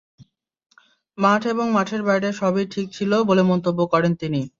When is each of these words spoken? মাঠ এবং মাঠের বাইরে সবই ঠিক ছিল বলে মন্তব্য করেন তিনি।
মাঠ 1.17 1.41
এবং 1.45 1.65
মাঠের 1.73 2.01
বাইরে 2.03 2.29
সবই 2.33 2.65
ঠিক 2.73 2.87
ছিল 2.93 3.11
বলে 3.29 3.43
মন্তব্য 3.51 3.79
করেন 3.93 4.11
তিনি। 4.21 4.41